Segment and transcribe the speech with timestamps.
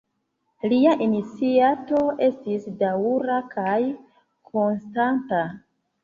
[0.69, 3.75] Lia iniciato estis daŭra kaj
[4.53, 5.43] konstanta.